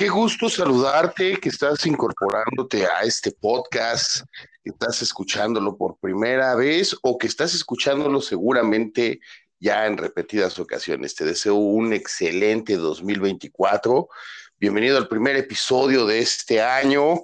[0.00, 4.22] qué gusto saludarte, que estás incorporándote a este podcast,
[4.64, 9.20] que estás escuchándolo por primera vez o que estás escuchándolo seguramente
[9.58, 11.14] ya en repetidas ocasiones.
[11.14, 14.08] Te deseo un excelente 2024.
[14.56, 17.16] Bienvenido al primer episodio de este año.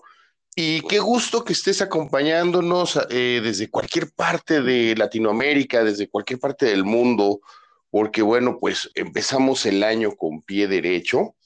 [0.55, 6.67] Y qué gusto que estés acompañándonos eh, desde cualquier parte de Latinoamérica, desde cualquier parte
[6.67, 7.41] del mundo,
[7.89, 11.37] porque bueno, pues empezamos el año con pie derecho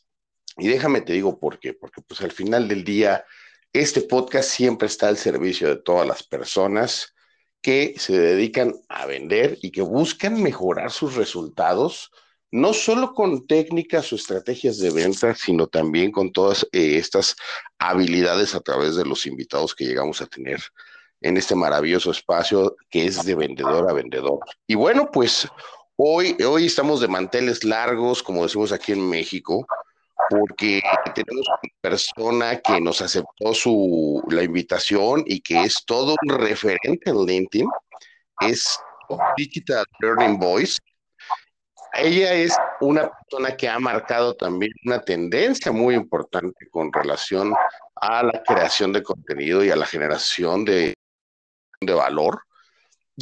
[0.61, 3.25] y déjame te digo por qué, porque pues al final del día,
[3.73, 7.15] este podcast siempre está al servicio de todas las personas
[7.63, 12.11] que se dedican a vender y que buscan mejorar sus resultados,
[12.51, 17.37] no solo con técnicas o estrategias de venta, sino también con todas eh, estas
[17.79, 20.61] habilidades a través de los invitados que llegamos a tener
[21.21, 24.41] en este maravilloso espacio que es de vendedor a vendedor.
[24.67, 25.47] Y bueno, pues
[25.97, 29.67] hoy, hoy estamos de manteles largos, como decimos aquí en México,
[30.31, 30.81] porque
[31.13, 37.11] tenemos una persona que nos aceptó su, la invitación y que es todo un referente
[37.11, 37.69] en LinkedIn,
[38.41, 38.79] es
[39.37, 40.79] Digital Learning Voice.
[41.93, 47.53] Ella es una persona que ha marcado también una tendencia muy importante con relación
[47.97, 50.95] a la creación de contenido y a la generación de,
[51.81, 52.41] de valor.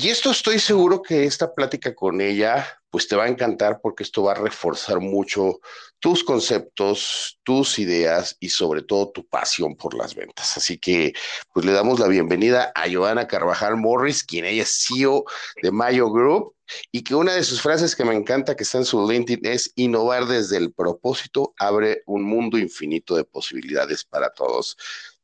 [0.00, 4.04] Y esto estoy seguro que esta plática con ella, pues te va a encantar porque
[4.04, 5.58] esto va a reforzar mucho
[5.98, 10.56] tus conceptos, tus ideas y sobre todo tu pasión por las ventas.
[10.56, 11.14] Así que,
[11.52, 15.24] pues le damos la bienvenida a Joana Carvajal Morris, quien ella es CEO
[15.62, 16.54] de Mayo Group
[16.92, 19.72] y que una de sus frases que me encanta que está en su LinkedIn es
[19.74, 24.76] innovar desde el propósito abre un mundo infinito de posibilidades para todos.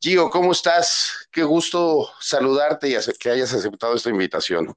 [0.05, 1.31] Gio, ¿cómo estás?
[1.33, 4.75] Qué gusto saludarte y que hayas aceptado esta invitación.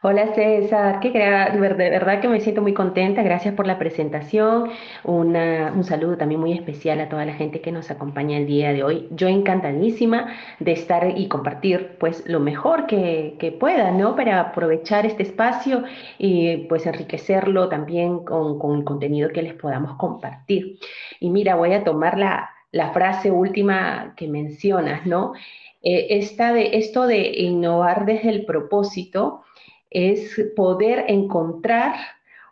[0.00, 4.70] Hola César, de verdad que me siento muy contenta, gracias por la presentación,
[5.04, 8.84] un saludo también muy especial a toda la gente que nos acompaña el día de
[8.84, 9.06] hoy.
[9.10, 14.16] Yo encantadísima de estar y compartir pues lo mejor que, que pueda, ¿no?
[14.16, 15.84] Para aprovechar este espacio
[16.16, 20.78] y pues enriquecerlo también con, con el contenido que les podamos compartir.
[21.20, 25.32] Y mira, voy a tomar la, la frase última que mencionas, ¿no?
[25.80, 29.42] Eh, de, esto de innovar desde el propósito
[29.90, 31.94] es poder encontrar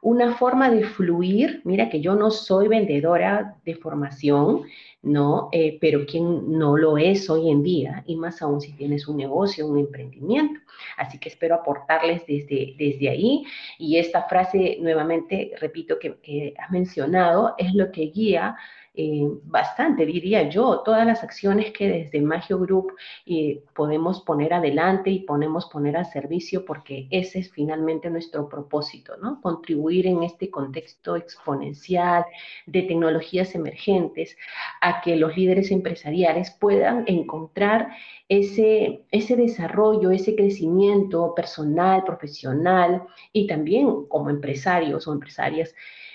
[0.01, 1.61] una forma de fluir.
[1.65, 4.63] Mira que yo no soy vendedora de formación,
[5.03, 5.49] ¿no?
[5.51, 9.17] Eh, pero quien no lo es hoy en día, y más aún si tienes un
[9.17, 10.61] negocio, un emprendimiento.
[10.97, 13.45] Así que espero aportarles desde, desde ahí.
[13.77, 18.57] Y esta frase, nuevamente, repito, que, que has mencionado, es lo que guía
[18.95, 22.93] eh, bastante, diría yo, todas las acciones que desde Magio Group
[23.25, 29.17] eh, podemos poner adelante y podemos poner al servicio, porque ese es finalmente nuestro propósito,
[29.17, 29.41] ¿no?
[29.41, 32.27] Contribuir en este contexto exponencial
[32.67, 34.37] de tecnologías emergentes
[34.83, 37.89] a que los líderes empresariales puedan encontrar
[38.29, 45.75] ese, ese desarrollo, ese crecimiento personal, profesional y también como empresarios o empresarias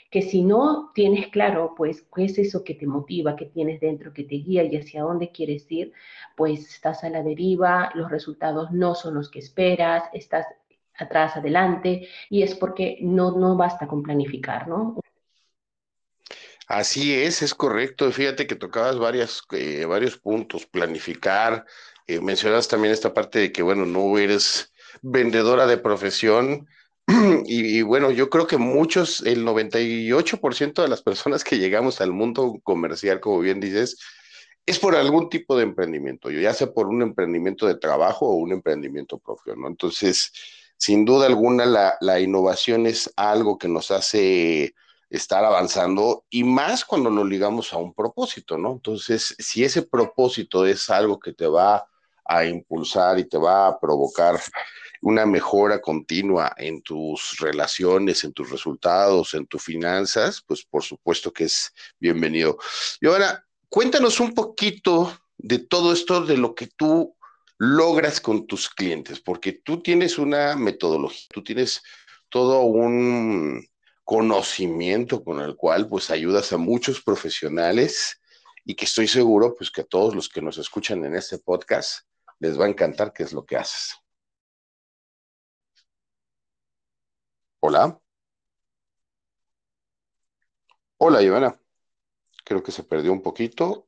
[0.09, 4.13] que si no tienes claro, pues, qué es eso que te motiva, que tienes dentro,
[4.13, 5.91] que te guía y hacia dónde quieres ir,
[6.35, 10.45] pues estás a la deriva, los resultados no son los que esperas, estás
[10.97, 14.99] atrás, adelante, y es porque no, no basta con planificar, ¿no?
[16.67, 18.11] Así es, es correcto.
[18.11, 21.65] Fíjate que tocabas varias, eh, varios puntos, planificar,
[22.07, 26.67] eh, mencionas también esta parte de que, bueno, no eres vendedora de profesión,
[27.45, 32.59] Y, bueno, yo creo que muchos, el 98% de las personas que llegamos al mundo
[32.63, 33.97] comercial, como bien dices,
[34.65, 38.51] es por algún tipo de emprendimiento, ya sea por un emprendimiento de trabajo o un
[38.51, 39.67] emprendimiento propio, ¿no?
[39.67, 40.33] Entonces,
[40.77, 44.75] sin duda alguna, la, la innovación es algo que nos hace
[45.09, 48.73] estar avanzando y más cuando nos ligamos a un propósito, ¿no?
[48.73, 51.87] Entonces, si ese propósito es algo que te va
[52.25, 54.37] a impulsar y te va a provocar
[55.01, 61.31] una mejora continua en tus relaciones, en tus resultados, en tus finanzas, pues por supuesto
[61.31, 62.57] que es bienvenido.
[63.01, 67.15] Y ahora, cuéntanos un poquito de todo esto, de lo que tú
[67.57, 71.81] logras con tus clientes, porque tú tienes una metodología, tú tienes
[72.29, 73.67] todo un
[74.03, 78.21] conocimiento con el cual pues ayudas a muchos profesionales
[78.63, 82.05] y que estoy seguro pues que a todos los que nos escuchan en este podcast
[82.39, 83.95] les va a encantar qué es lo que haces.
[87.59, 87.99] Hola.
[90.97, 91.55] Hola, Ivana.
[92.43, 93.87] Creo que se perdió un poquito.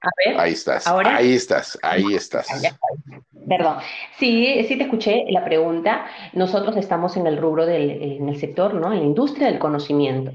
[0.00, 0.40] A ver.
[0.40, 0.86] Ahí estás.
[0.86, 1.16] ¿Ahora?
[1.16, 2.48] Ahí estás, ahí estás.
[3.46, 3.78] Perdón.
[4.18, 6.06] Sí, sí te escuché la pregunta.
[6.32, 8.92] Nosotros estamos en el rubro del en el sector, ¿no?
[8.92, 10.32] En la industria del conocimiento.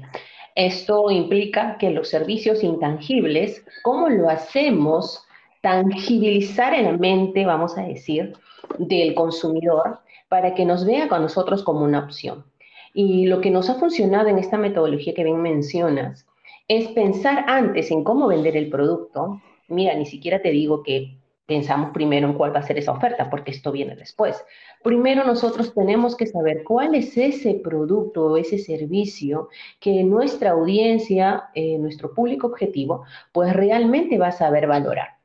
[0.54, 5.26] Esto implica que los servicios intangibles, ¿cómo lo hacemos
[5.60, 8.32] tangibilizar en la mente, vamos a decir,
[8.78, 12.46] del consumidor para que nos vea con nosotros como una opción?
[12.98, 16.26] Y lo que nos ha funcionado en esta metodología que bien mencionas
[16.66, 19.42] es pensar antes en cómo vender el producto.
[19.68, 23.28] Mira, ni siquiera te digo que pensamos primero en cuál va a ser esa oferta,
[23.28, 24.42] porque esto viene después.
[24.82, 31.50] Primero nosotros tenemos que saber cuál es ese producto o ese servicio que nuestra audiencia,
[31.54, 35.15] eh, nuestro público objetivo, pues realmente va a saber valorar.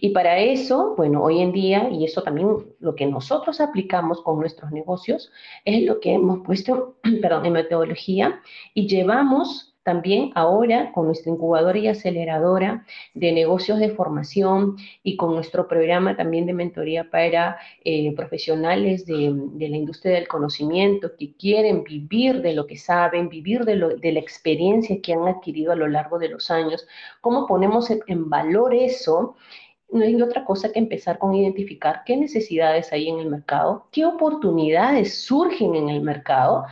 [0.00, 2.48] Y para eso, bueno, hoy en día, y eso también
[2.80, 5.30] lo que nosotros aplicamos con nuestros negocios,
[5.64, 8.40] es lo que hemos puesto, perdón, en metodología
[8.74, 15.34] y llevamos también ahora con nuestra incubadora y aceleradora de negocios de formación y con
[15.34, 21.82] nuestro programa también de mentoría para eh, profesionales de, la industria del conocimiento que quieren
[21.84, 26.18] vivir de lo que saben, vivir de, la experiencia que han adquirido a lo largo
[26.18, 26.86] de los años,
[27.20, 29.36] cómo ponemos en valor eso
[29.92, 34.06] no hay otra cosa que empezar con identificar qué necesidades hay en el mercado, qué
[34.06, 36.64] oportunidades surgen en el mercado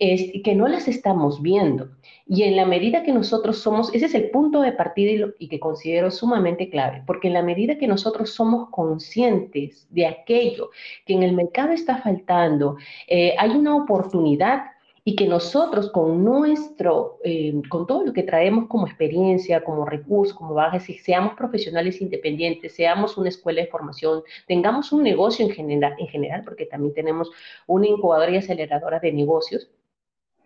[0.00, 1.88] es, que no las estamos viendo.
[2.26, 5.60] Y en la medida que nosotros somos, ese es el punto de partida y, que
[5.60, 10.70] considero sumamente clave, porque en la medida que nosotros somos conscientes de aquello
[11.06, 14.62] que en el mercado está faltando, eh, hay una oportunidad
[15.08, 20.36] y que nosotros con nuestro, eh, con todo lo que traemos como experiencia, como recurso,
[20.36, 25.94] como bagaje, seamos profesionales independientes, seamos una escuela de formación, tengamos un negocio en general,
[25.98, 27.30] en general porque también tenemos
[27.66, 29.70] una incubadora y aceleradora de negocios,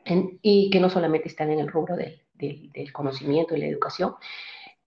[0.04, 4.14] y que no solamente están en el rubro del, del, conocimiento y la educación,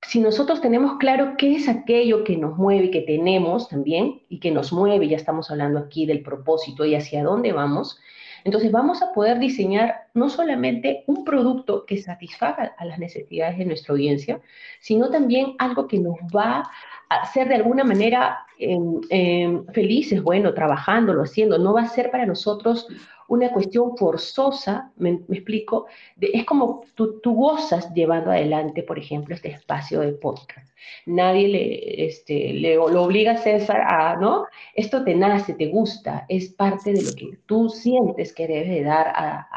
[0.02, 4.52] si nosotros tenemos claro qué es aquello que nos mueve, que tenemos también, y que
[4.52, 8.00] nos mueve, ya estamos hablando aquí del propósito y hacia dónde vamos,
[8.46, 13.66] entonces vamos a poder diseñar no solamente un producto que satisfaga a las necesidades de
[13.66, 14.40] nuestra audiencia,
[14.80, 16.64] sino también algo que nos va
[17.10, 21.58] a hacer de alguna manera em, em, felices, bueno, trabajándolo, haciendo.
[21.58, 22.88] No va a ser para nosotros
[23.27, 25.88] una cuestión forzosa, me, explico,
[26.19, 30.68] es como tú, tú, gozas llevando adelante, por ejemplo, este espacio de podcast.
[31.06, 34.45] Nadie le, este, le lo obliga a César a, ¿no?
[34.74, 38.83] Esto te nace, te gusta, es parte de lo que tú sientes que debes de
[38.83, 39.48] dar a,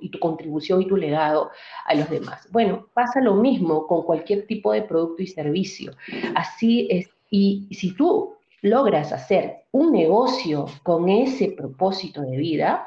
[0.00, 1.50] y tu contribución y tu legado
[1.84, 2.48] a los demás.
[2.50, 5.92] Bueno, pasa lo mismo con cualquier tipo de producto y servicio.
[6.34, 12.86] Así es, y si tú logras hacer un negocio con ese propósito de vida,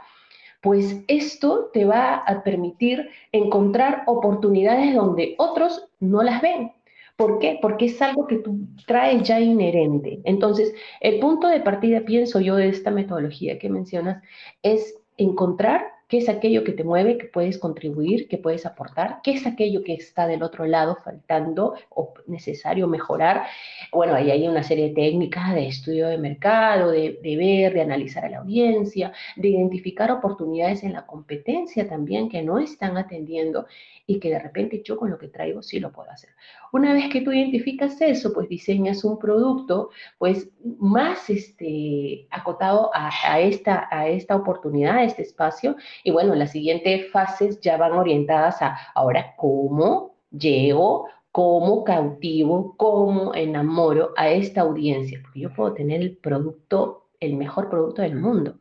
[0.61, 6.73] pues esto te va a permitir encontrar oportunidades donde otros no las ven.
[7.15, 7.59] ¿Por qué?
[7.61, 10.21] Porque es algo que tú traes ya inherente.
[10.23, 14.23] Entonces, el punto de partida, pienso yo, de esta metodología que mencionas,
[14.63, 19.31] es encontrar qué es aquello que te mueve, que puedes contribuir, que puedes aportar, qué
[19.31, 23.45] es aquello que está del otro lado faltando o necesario mejorar.
[23.93, 27.81] Bueno, ahí hay una serie de técnicas de estudio de mercado, de, de ver, de
[27.81, 33.67] analizar a la audiencia, de identificar oportunidades en la competencia también que no están atendiendo
[34.09, 36.31] y que de repente yo con lo que traigo sí lo puedo hacer.
[36.71, 43.39] Una vez que tú identificas eso, pues diseñas un producto pues más este, acotado a,
[43.39, 45.75] esta, a esta oportunidad, a este espacio.
[46.03, 53.35] Y bueno, las siguientes fases ya van orientadas a ahora cómo llego, cómo cautivo, cómo
[53.35, 55.19] enamoro a esta audiencia.
[55.21, 58.55] Porque yo puedo tener el producto, el mejor producto del mundo.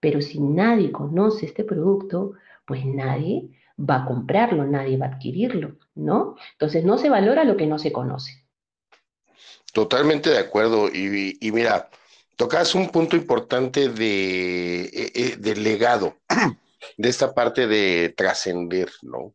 [0.00, 2.32] Pero si nadie conoce este producto,
[2.66, 6.36] pues nadie va a comprarlo, nadie va a adquirirlo, ¿no?
[6.52, 8.44] Entonces no se valora lo que no se conoce.
[9.72, 10.88] Totalmente de acuerdo.
[10.88, 11.90] Y, mira,
[12.36, 16.16] tocas un punto importante de, eh, eh, del legado,
[16.96, 19.34] de esta parte de trascender, ¿no?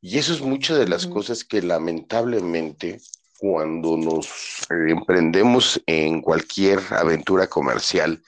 [0.00, 3.00] Y eso es muchas de las cosas que lamentablemente
[3.38, 8.22] cuando nos emprendemos en cualquier aventura comercial,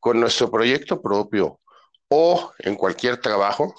[0.00, 1.60] con nuestro proyecto propio
[2.08, 3.74] o en cualquier trabajo,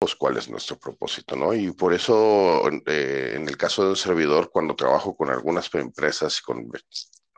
[0.00, 1.52] pues, cuál es nuestro propósito, ¿no?
[1.52, 6.40] Y por eso, eh, en el caso de un servidor, cuando trabajo con algunas empresas,
[6.40, 6.70] con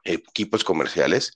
[0.04, 1.34] equipos comerciales,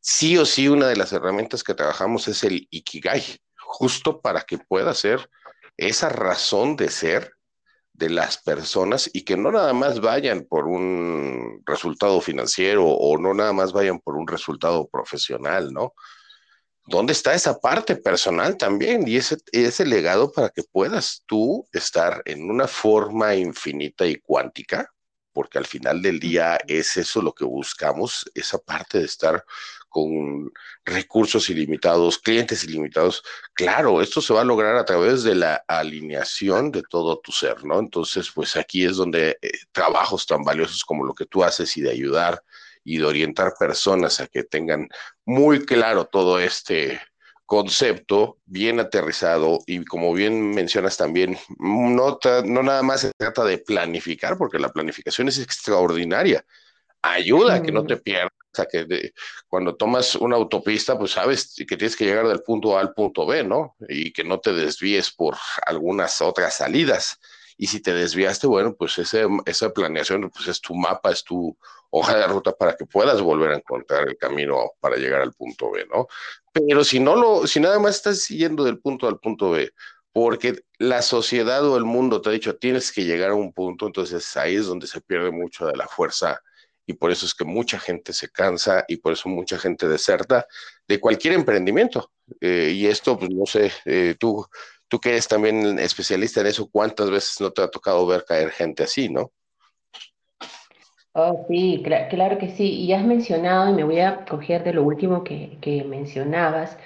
[0.00, 3.22] sí o sí una de las herramientas que trabajamos es el Ikigai,
[3.56, 5.30] justo para que pueda ser
[5.76, 7.32] esa razón de ser
[7.92, 13.34] de las personas y que no nada más vayan por un resultado financiero o no
[13.34, 15.94] nada más vayan por un resultado profesional, ¿no?
[16.86, 22.22] ¿Dónde está esa parte personal también y ese, ese legado para que puedas tú estar
[22.24, 24.92] en una forma infinita y cuántica
[25.36, 29.44] porque al final del día es eso lo que buscamos, esa parte de estar
[29.86, 30.50] con
[30.82, 33.22] recursos ilimitados, clientes ilimitados.
[33.52, 37.66] Claro, esto se va a lograr a través de la alineación de todo tu ser,
[37.66, 37.78] ¿no?
[37.80, 41.82] Entonces, pues aquí es donde eh, trabajos tan valiosos como lo que tú haces y
[41.82, 42.42] de ayudar
[42.86, 44.88] y de orientar personas a que tengan
[45.24, 47.00] muy claro todo este
[47.44, 53.58] concepto bien aterrizado y como bien mencionas también, no, no nada más se trata de
[53.58, 56.44] planificar, porque la planificación es extraordinaria,
[57.02, 59.12] ayuda a que no te pierdas, a que
[59.48, 63.26] cuando tomas una autopista, pues sabes que tienes que llegar del punto A al punto
[63.26, 63.76] B, ¿no?
[63.88, 67.18] Y que no te desvíes por algunas otras salidas.
[67.56, 71.56] Y si te desviaste, bueno, pues ese, esa planeación pues es tu mapa, es tu
[71.90, 75.70] hoja de ruta para que puedas volver a encontrar el camino para llegar al punto
[75.70, 76.06] B, ¿no?
[76.52, 79.72] Pero si no lo, si nada más estás siguiendo del punto al punto B,
[80.12, 83.86] porque la sociedad o el mundo te ha dicho tienes que llegar a un punto,
[83.86, 86.40] entonces ahí es donde se pierde mucho de la fuerza
[86.86, 90.46] y por eso es que mucha gente se cansa y por eso mucha gente deserta
[90.86, 92.12] de cualquier emprendimiento.
[92.40, 94.46] Eh, y esto, pues no sé, eh, tú,
[94.88, 98.50] tú que eres también especialista en eso, ¿cuántas veces no te ha tocado ver caer
[98.50, 99.32] gente así, no?
[101.18, 102.74] Oh, sí, claro que sí.
[102.80, 106.76] Y has mencionado, y me voy a coger de lo último que, que mencionabas,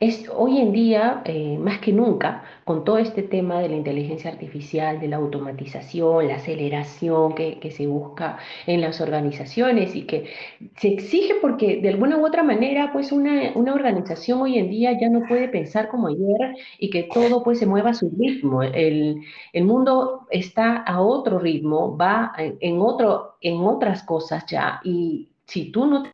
[0.00, 4.30] es hoy en día, eh, más que nunca, con todo este tema de la inteligencia
[4.30, 10.30] artificial, de la automatización, la aceleración que, que, se busca en las organizaciones y que
[10.76, 14.98] se exige porque de alguna u otra manera, pues una, una organización hoy en día
[14.98, 18.62] ya no puede pensar como ayer y que todo pues se mueva a su ritmo.
[18.62, 19.20] El,
[19.52, 25.70] el mundo está a otro ritmo, va en, otro, en otras cosas ya y si
[25.72, 26.04] tú no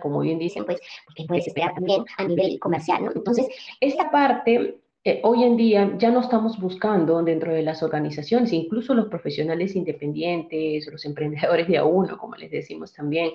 [0.00, 3.12] como bien dicen, pues, porque puedes esperar también a nivel comercial, ¿no?
[3.14, 3.46] Entonces,
[3.80, 8.94] esta parte eh, hoy en día ya no estamos buscando dentro de las organizaciones, incluso
[8.94, 13.30] los profesionales independientes, los emprendedores de a uno, como les decimos también,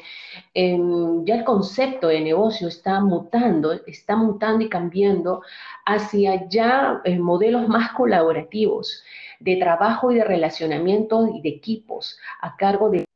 [0.54, 5.42] em, ya el concepto de negocio está mutando, está mutando y cambiando
[5.86, 9.04] hacia ya eh, modelos más colaborativos
[9.40, 13.07] de trabajo y de relacionamiento y de equipos a cargo de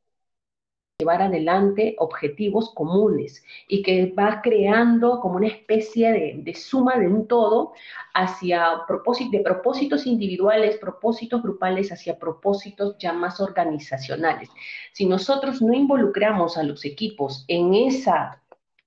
[1.02, 7.26] llevar adelante objetivos comunes y que va creando como una especie de, suma de un
[7.26, 7.72] todo
[8.14, 8.82] hacia
[9.30, 14.48] de propósitos individuales, propósitos grupales, hacia propósitos ya más organizacionales.
[14.92, 18.40] Si nosotros no involucramos a los equipos en esa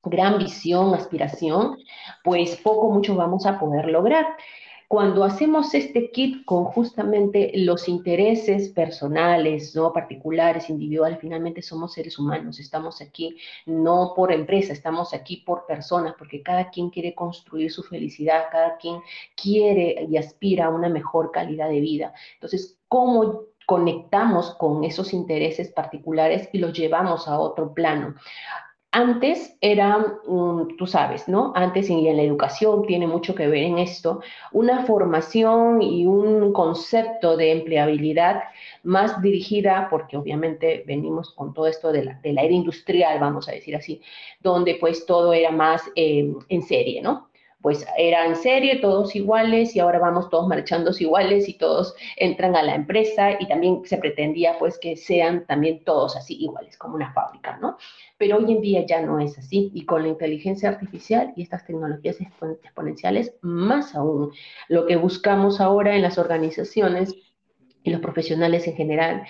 [0.03, 1.77] gran visión, aspiración,
[2.23, 4.25] pues poco, mucho vamos a poder lograr.
[4.87, 12.19] Cuando hacemos este kit con justamente los intereses personales, no particulares, individuales, finalmente somos seres
[12.19, 17.71] humanos, estamos aquí no por empresa, estamos aquí por personas, porque cada quien quiere construir
[17.71, 18.99] su felicidad, cada quien
[19.35, 22.13] quiere y aspira a una mejor calidad de vida.
[22.35, 28.15] Entonces, ¿cómo conectamos con esos intereses particulares y los llevamos a otro plano.
[28.97, 30.21] Antes era,
[30.77, 31.51] tú sabes, ¿no?
[31.53, 34.21] Antes y en la educación tiene mucho que ver en esto,
[34.53, 38.43] una formación y un concepto de empleabilidad
[38.83, 43.75] más dirigida, porque obviamente venimos con todo esto de la, era industrial, vamos a decir
[43.75, 44.01] así,
[44.39, 47.27] donde pues todo era más eh, en serie, ¿no?
[47.65, 52.55] Pues era en serie, todos iguales y ahora vamos todos marchando iguales y todos entran
[52.55, 56.93] a la empresa y también se pretendía pues que sean también todos así iguales, como
[56.93, 57.77] una fábrica, ¿no?
[58.19, 61.65] Pero hoy en día ya no es así y con la inteligencia artificial y estas
[61.65, 64.31] tecnologías exponenciales más aún.
[64.67, 67.15] Lo que buscamos ahora en las organizaciones
[67.81, 69.23] y los profesionales en general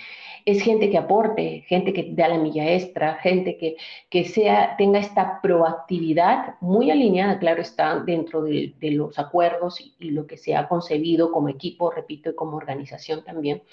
[0.46, 3.78] es gente que aporte, gente que da la milla extra, gente que,
[4.10, 10.12] que sea, tenga esta proactividad muy alineada, claro está, dentro de, los acuerdos y, y,
[10.12, 13.64] lo que se ha concebido como equipo, repito, y como organización también.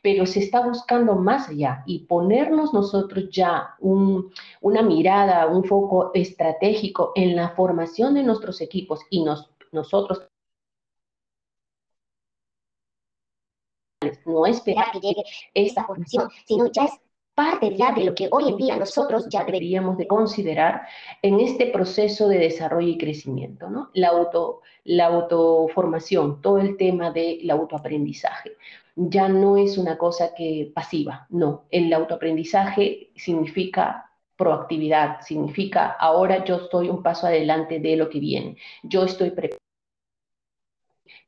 [0.00, 6.12] Pero se está buscando más allá y ponernos nosotros ya un, una mirada, un foco
[6.14, 10.22] estratégico en la formación de nuestros equipos y nos, nosotros
[14.26, 15.22] no esperar que llegue
[15.54, 16.92] esta formación, sino ya es
[17.34, 20.82] parte ya de lo que hoy en día nosotros ya deberíamos de considerar
[21.22, 23.90] en este proceso de desarrollo y crecimiento, ¿no?
[23.94, 28.52] La, auto, la autoformación, todo el tema del autoaprendizaje.
[28.96, 31.64] Ya no es una cosa que pasiva, no.
[31.70, 38.56] El autoaprendizaje significa proactividad, significa ahora yo estoy un paso adelante de lo que viene,
[38.82, 39.61] yo estoy preparado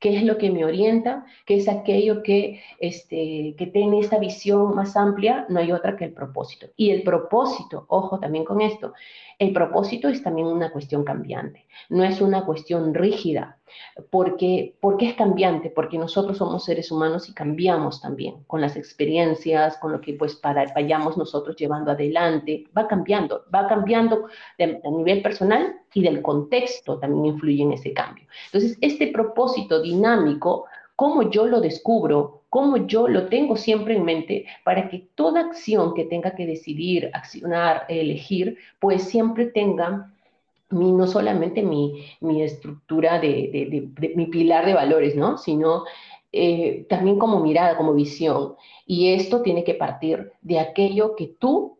[0.00, 4.74] qué es lo que me orienta, qué es aquello que, este, que tiene esta visión
[4.74, 6.66] más amplia, no hay otra que el propósito.
[6.76, 8.92] Y el propósito, ojo también con esto,
[9.38, 13.58] el propósito es también una cuestión cambiante, no es una cuestión rígida,
[14.10, 19.76] porque, porque es cambiante, porque nosotros somos seres humanos y cambiamos también con las experiencias,
[19.78, 24.26] con lo que pues para, vayamos nosotros llevando adelante, va cambiando, va cambiando
[24.58, 28.26] a nivel personal y del contexto también influye en ese cambio.
[28.46, 30.66] Entonces, este propósito dinámico,
[30.96, 35.94] cómo yo lo descubro, cómo yo lo tengo siempre en mente para que toda acción
[35.94, 40.12] que tenga que decidir, accionar, elegir, pues siempre tenga
[40.70, 45.38] no solamente mi, mi estructura de, de, mi pilar de valores, ¿no?
[45.38, 45.84] Sino
[46.32, 48.54] eh, también como mirada, como visión.
[48.86, 51.74] Y esto tiene que partir de aquello que tú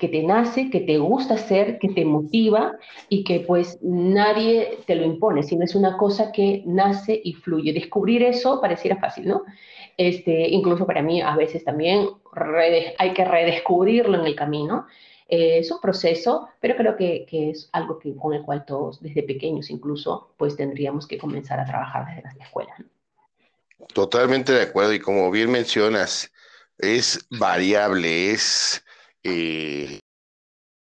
[0.00, 2.76] que te nace, que te gusta hacer, que te motiva
[3.08, 7.72] y que pues nadie te lo impone, sino es una cosa que nace y fluye.
[7.72, 9.42] Descubrir eso pareciera fácil, ¿no?
[9.96, 12.08] Este, incluso para mí a veces también
[12.98, 14.86] hay que redescubrirlo en el camino.
[15.30, 19.00] Eh, es un proceso, pero creo que, que, es algo que, con el cual todos,
[19.00, 22.76] desde pequeños incluso, pues tendríamos que comenzar a trabajar desde las escuelas.
[23.94, 26.32] Totalmente de acuerdo y como bien mencionas,
[26.78, 28.84] es variable, es
[29.22, 30.00] eh,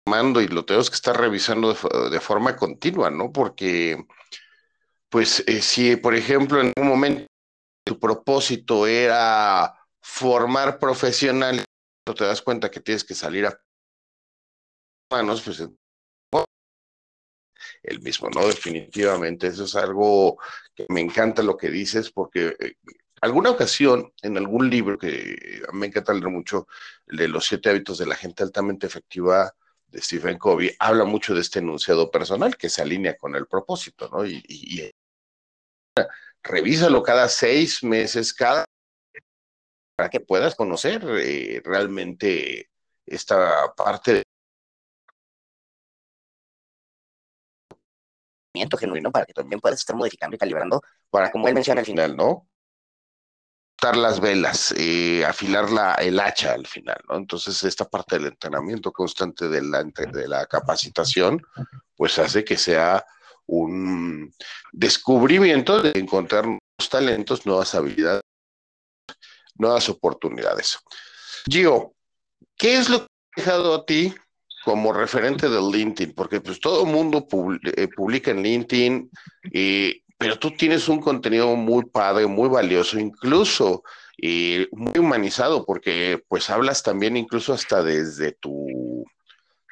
[0.05, 1.73] y lo tenemos que estar revisando
[2.09, 3.31] de, forma continua, ¿no?
[3.31, 4.05] Porque,
[5.09, 7.27] pues, eh, si, por ejemplo, en un momento
[7.85, 11.65] tu propósito era formar profesionales,
[12.05, 13.59] te das cuenta que tienes que salir a
[15.11, 15.61] manos, pues
[17.83, 18.45] el mismo, ¿no?
[18.47, 20.37] Definitivamente, eso es algo
[20.75, 22.75] que me encanta lo que dices, porque eh,
[23.21, 26.67] alguna ocasión, en algún libro que me encanta leer mucho,
[27.07, 29.53] de los siete hábitos de la gente altamente efectiva
[29.87, 34.09] de Stephen Covey, habla mucho de este enunciado personal que se alinea con el propósito,
[34.11, 34.25] ¿no?
[34.25, 34.91] Y, y,
[36.43, 38.65] revísalo cada seis meses, cada
[39.95, 42.71] para que puedas conocer eh, realmente
[43.05, 44.23] esta parte de
[48.77, 52.15] genuino para que también puedas estar modificando y calibrando para, como él menciona al final,
[52.15, 52.47] ¿no?
[53.95, 57.17] las velas, eh, afilar la, el hacha al final, ¿no?
[57.17, 61.41] Entonces, esta parte del entrenamiento constante de la, de la capacitación,
[61.95, 63.03] pues hace que sea
[63.47, 64.33] un
[64.71, 68.21] descubrimiento de encontrar nuevos talentos, nuevas habilidades,
[69.55, 70.77] nuevas oportunidades.
[71.49, 71.95] Gio,
[72.55, 74.13] ¿qué es lo que ha dejado a ti
[74.63, 76.13] como referente del LinkedIn?
[76.13, 77.27] Porque pues todo mundo
[77.75, 79.09] eh, publica en LinkedIn
[79.51, 83.81] y pero tú tienes un contenido muy padre, muy valioso, incluso
[84.15, 89.03] y muy humanizado, porque pues hablas también incluso hasta desde tu,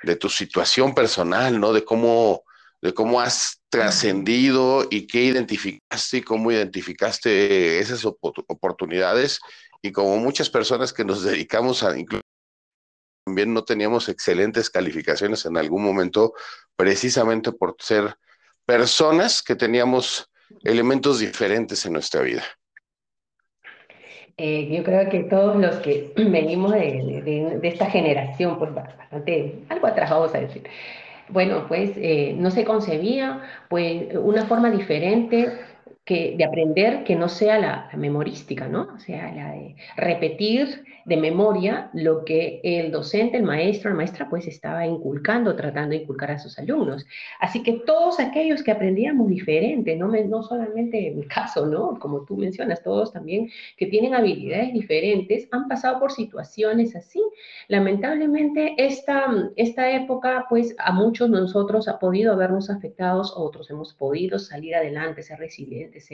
[0.02, 1.71] de tu situación personal, ¿no?
[1.71, 2.41] De cómo,
[2.82, 9.39] de cómo has trascendido y qué identificaste y cómo identificaste esas oportunidades
[9.84, 11.91] y como muchas personas que nos dedicamos a
[13.30, 16.34] también no teníamos excelentes calificaciones en algún momento,
[16.76, 18.15] precisamente por ser
[18.65, 20.32] personas que teníamos
[20.63, 22.42] elementos diferentes en nuestra vida?
[24.36, 30.10] Eh, yo creo que todos los que venimos de, esta generación, pues bastante, algo atrás
[30.10, 30.63] vamos a decir,
[31.28, 35.52] bueno, pues eh, no se concebía pues una forma diferente
[36.04, 38.88] que, de aprender que no sea la, memorística, ¿no?
[38.96, 44.30] O sea, la de repetir de memoria lo que el docente, el maestro, la maestra,
[44.30, 47.06] pues estaba inculcando, tratando de inculcar a sus alumnos.
[47.40, 51.98] Así que todos aquellos que aprendíamos diferente, no, no solamente en mi caso, ¿no?
[52.00, 57.22] Como tú mencionas, todos también que tienen habilidades diferentes, han pasado por situaciones así.
[57.68, 63.94] Lamentablemente, esta, esta época, pues a muchos de nosotros ha podido habernos afectados, otros hemos
[63.94, 66.10] podido salir adelante, ser resilientes,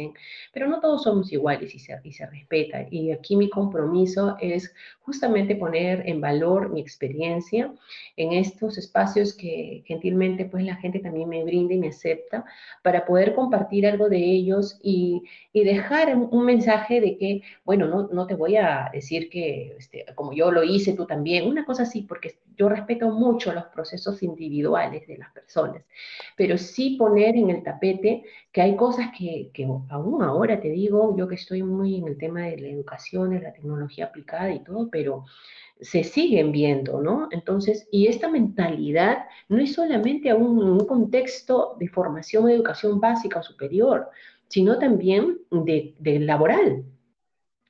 [0.54, 2.86] pero no todos somos iguales y se, y se respeta.
[2.90, 7.74] Y aquí mi compromiso es justamente poner en valor mi experiencia
[8.18, 12.46] en estos espacios que gentilmente pues la gente también me brinda y me acepta
[12.84, 18.08] para poder compartir algo de ellos y, y dejar un mensaje de que, bueno, no,
[18.12, 21.84] no te voy a decir que este, como yo lo hice, tú también, una cosa
[21.84, 25.84] así, porque yo respeto mucho los procesos individuales de las personas,
[26.36, 31.16] pero sí poner en el tapete que hay cosas que, que aún ahora te digo,
[31.18, 34.60] yo que estoy muy en el tema de la educación, de la tecnología aplicada y
[34.92, 35.26] pero
[35.82, 37.28] se siguen viendo, ¿no?
[37.32, 43.44] Entonces, y esta mentalidad no es solamente un, un contexto de formación educación básica o
[43.44, 44.10] superior,
[44.48, 46.86] sino también de laboral.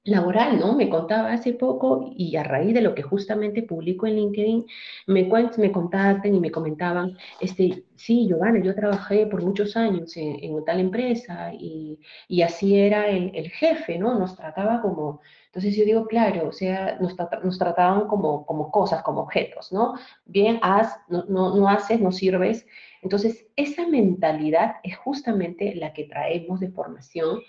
[0.06, 0.76] Laboral, ¿no?
[0.76, 4.66] Me contaba hace poco y a raíz de lo que justamente publico en LinkedIn,
[5.08, 5.24] me,
[5.58, 10.64] me contactan y me comentaban, este, sí, Giovanna, yo trabajé por muchos años en, en
[10.64, 14.18] tal empresa y, y así era el, el, jefe, ¿no?
[14.20, 19.02] Nos trataba como, entonces yo digo, claro, o sea, nos, nos trataban como, como cosas,
[19.02, 19.96] como objetos, ¿no?
[20.26, 22.68] Bien, haz, no, no, no haces, no sirves.
[23.02, 27.40] Entonces, esa mentalidad es justamente la que traemos de formación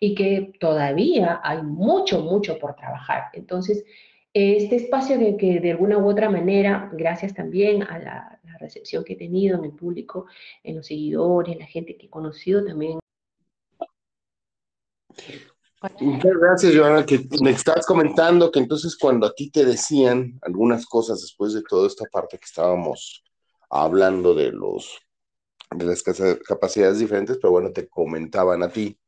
[0.00, 3.24] y que todavía hay mucho, mucho por trabajar.
[3.34, 3.84] Entonces,
[4.32, 9.14] este espacio de que de alguna u otra manera, gracias también a la, recepción que
[9.14, 10.26] he tenido en el público,
[10.62, 12.98] en los seguidores, la gente que he conocido también.
[15.98, 20.84] Muchas gracias, Joana, que me estás comentando que entonces cuando a ti te decían algunas
[20.84, 23.24] cosas después de toda esta parte que estábamos
[23.70, 25.00] hablando de los
[25.74, 26.02] de las
[26.46, 28.98] capacidades diferentes, pero bueno, te comentaban a ti,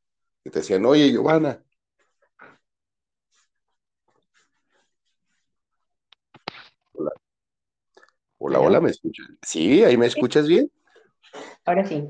[0.42, 1.62] que te decían, oye, Giovanna.
[6.92, 7.10] Hola.
[8.38, 9.26] Hola, hola, ¿me escuchas?
[9.42, 10.70] Sí, ahí me escuchas bien.
[11.64, 12.04] Ahora sí.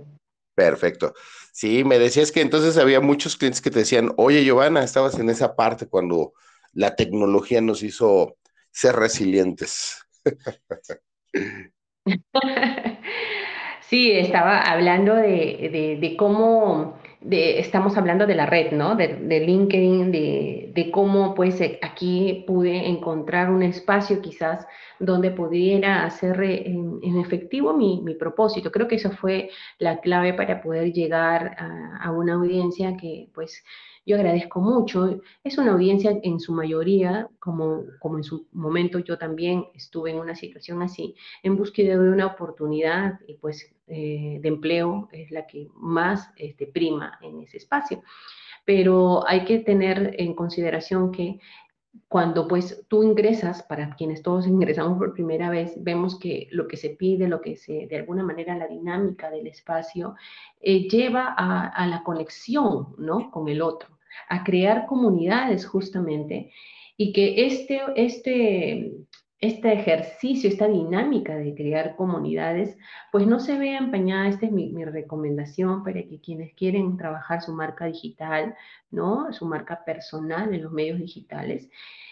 [0.54, 1.14] Perfecto.
[1.52, 5.28] Sí, me decías que entonces había muchos clientes que te decían, oye, Giovanna, estabas en
[5.28, 6.32] esa parte cuando
[6.72, 8.36] la tecnología nos hizo
[8.70, 9.98] ser resilientes.
[13.92, 16.94] Sí, estaba hablando de, de cómo
[17.30, 18.96] estamos hablando de la red, ¿no?
[18.96, 24.66] De, LinkedIn, de, cómo pues eh, aquí pude encontrar un espacio quizás
[24.98, 28.72] donde pudiera hacer eh, en, efectivo mi, propósito.
[28.72, 31.54] Creo que eso fue la clave para poder llegar
[32.00, 33.62] a una audiencia que pues
[34.04, 35.20] yo agradezco mucho.
[35.44, 40.18] Es una audiencia en su mayoría, como, como en su momento yo también estuve en
[40.18, 45.46] una situación así, en búsqueda de una oportunidad y pues eh, de empleo es la
[45.46, 48.02] que más este, prima en ese espacio.
[48.64, 51.40] Pero hay que tener en consideración que
[52.08, 56.76] cuando pues tú ingresas, para quienes todos ingresamos por primera vez, vemos que lo que
[56.76, 60.14] se pide, lo que se, de alguna manera la dinámica del espacio,
[60.60, 63.30] eh, lleva a, a, la conexión, ¿no?
[63.30, 63.88] Con el otro,
[64.28, 66.52] a crear comunidades justamente,
[66.96, 68.92] y que este, este,
[69.42, 72.78] este ejercicio, esta dinámica de crear comunidades,
[73.10, 74.28] pues no se vea empañada.
[74.28, 78.54] Esta es mi, recomendación para que quienes quieren trabajar su marca digital,
[78.92, 79.32] ¿no?
[79.32, 81.68] Su marca personal en los medios digitales,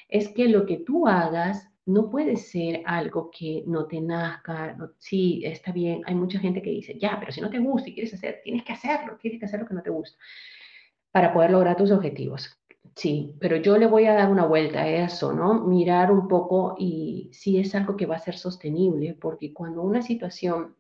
[0.09, 4.77] es que lo que tú hagas no puede ser algo que no te nazca.
[4.99, 6.03] sí, está bien.
[6.07, 8.65] Hay mucha gente que dice, ya, pero si no te gusta y quieres hacer, tienes
[8.65, 10.19] que hacerlo, tienes que hacer lo que no te gusta
[11.13, 12.60] para poder lograr tus objetivos.
[12.97, 15.67] Sí, pero yo le voy a dar una vuelta a eso, ¿no?
[15.67, 20.03] Mirar un poco y si es algo que va a ser sostenible, porque cuando una
[20.03, 20.77] situación,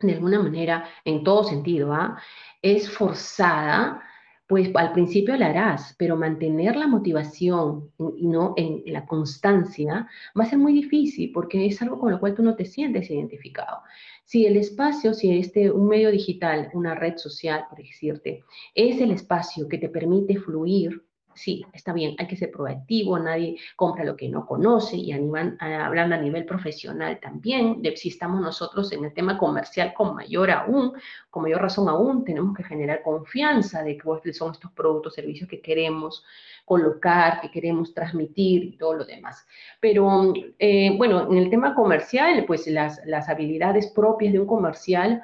[0.00, 2.18] de alguna manera, en todo sentido, ¿ah?
[2.62, 4.02] es forzada,
[4.46, 10.44] pues al principio la harás, pero mantener la motivación y no en la constancia va
[10.44, 13.82] a ser muy difícil porque es algo con lo cual tú no te sientes identificado.
[14.24, 19.12] Si el espacio, si este, un medio digital, una red social, por decirte, es el
[19.12, 21.02] espacio que te permite fluir
[21.34, 26.14] sí, está bien, hay que ser proactivo, nadie compra lo que no conoce y hablando
[26.14, 30.92] a nivel profesional también, si estamos nosotros en el tema comercial con mayor aún,
[31.30, 35.60] con mayor razón aún, tenemos que generar confianza de cuáles son estos productos, servicios que
[35.60, 36.24] queremos
[36.64, 39.46] colocar, que queremos transmitir y todo lo demás.
[39.80, 45.22] Pero eh, bueno, en el tema comercial, pues las, las habilidades propias de un comercial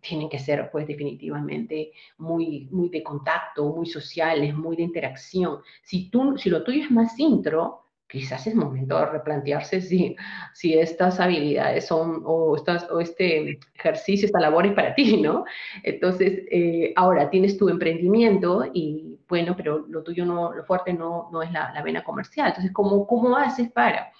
[0.00, 5.58] tienen que ser pues definitivamente muy, muy de contacto, muy sociales, muy de interacción.
[5.82, 7.82] Si, tú, si lo tuyo es más intro,
[8.12, 10.14] quizás es momento de replantearse si,
[10.52, 15.44] si estas habilidades son o, estas, o este ejercicio, esta labor es para ti, ¿no?
[15.82, 21.30] Entonces, eh, ahora tienes tu emprendimiento y bueno, pero lo tuyo no, lo fuerte no,
[21.32, 22.48] no es la, la vena comercial.
[22.48, 24.12] Entonces, ¿cómo, cómo haces para?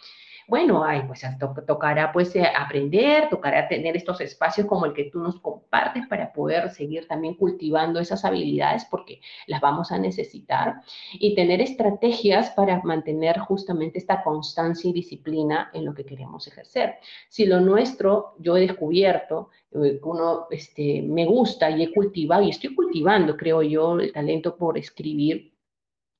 [0.48, 1.24] Bueno, ay, pues
[1.66, 6.33] tocará pues eh, aprender, tocará tener estos espacios como el que tú nos compartes para
[6.33, 12.83] poder seguir también cultivando esas habilidades porque las vamos a necesitar y tener estrategias para
[12.83, 16.96] mantener justamente esta constancia y disciplina en lo que queremos ejercer.
[17.28, 22.50] Si lo nuestro, yo he descubierto, eh, uno este, me gusta y he cultivado y
[22.50, 25.52] estoy cultivando, creo yo, el talento por escribir,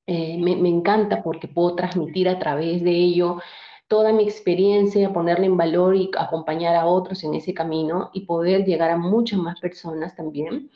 [0.05, 3.37] eh, me, me, encanta porque puedo transmitir a través de ello
[3.93, 8.65] toda mi experiencia, ponerla en valor y acompañar a otros en ese camino y poder
[8.65, 10.71] llegar a muchas más personas también,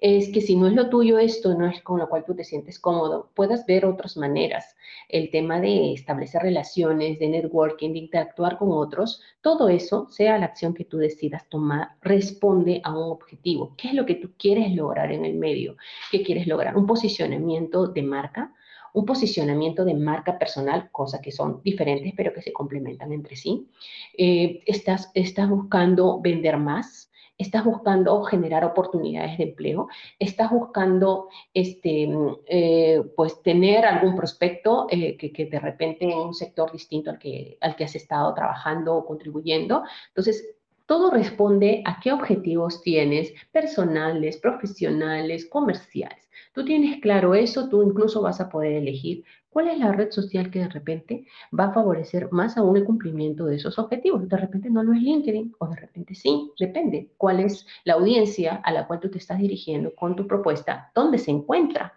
[0.00, 2.42] es que si no es lo tuyo esto, no es con lo cual tú te
[2.42, 4.74] sientes cómodo, puedas ver otras maneras.
[5.08, 10.46] El tema de establecer relaciones, de networking, de interactuar con otros, todo eso, sea la
[10.46, 13.74] acción que tú decidas tomar, responde a un objetivo.
[13.76, 15.76] ¿Qué es lo que tú quieres lograr en el medio?
[16.10, 16.76] ¿Qué quieres lograr?
[16.76, 18.52] Un posicionamiento de marca,
[18.96, 23.68] un posicionamiento de marca personal, cosa que son diferentes pero que se complementan entre sí.
[24.16, 32.08] Eh, estás, estás buscando vender más, estás buscando generar oportunidades de empleo, estás buscando este,
[32.46, 37.18] eh, pues tener algún prospecto eh, que, que, de repente en un sector distinto al
[37.18, 39.82] que, al que has estado trabajando o contribuyendo.
[40.08, 40.56] Entonces,
[40.86, 46.25] todo responde a qué objetivos tienes personales, profesionales, comerciales.
[46.56, 50.50] Tú tienes claro eso, tú incluso vas a poder elegir cuál es la red social
[50.50, 54.26] que de repente va a favorecer más aún el cumplimiento de esos objetivos.
[54.26, 58.54] De repente no lo es LinkedIn o de repente sí, depende cuál es la audiencia
[58.64, 61.92] a la cual tú te estás dirigiendo con tu propuesta, dónde se encuentra.